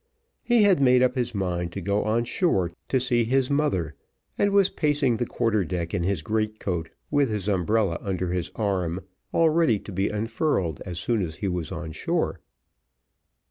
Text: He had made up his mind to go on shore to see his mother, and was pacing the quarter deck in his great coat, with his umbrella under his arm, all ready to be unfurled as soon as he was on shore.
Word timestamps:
He 0.41 0.63
had 0.63 0.81
made 0.81 1.03
up 1.03 1.13
his 1.13 1.35
mind 1.35 1.71
to 1.73 1.79
go 1.79 2.01
on 2.03 2.23
shore 2.23 2.71
to 2.87 2.99
see 2.99 3.23
his 3.23 3.51
mother, 3.51 3.93
and 4.35 4.49
was 4.49 4.71
pacing 4.71 5.17
the 5.17 5.27
quarter 5.27 5.63
deck 5.63 5.93
in 5.93 6.01
his 6.01 6.23
great 6.23 6.59
coat, 6.59 6.89
with 7.11 7.29
his 7.29 7.47
umbrella 7.47 7.99
under 8.01 8.31
his 8.31 8.49
arm, 8.55 9.01
all 9.31 9.51
ready 9.51 9.77
to 9.77 9.91
be 9.91 10.09
unfurled 10.09 10.81
as 10.87 10.97
soon 10.97 11.21
as 11.21 11.35
he 11.35 11.47
was 11.47 11.71
on 11.71 11.91
shore. 11.91 12.39